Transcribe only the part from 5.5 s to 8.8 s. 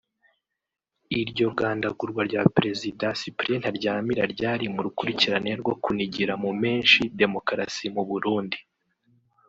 rwo kunigira mu menshi demokarasi mu Burundi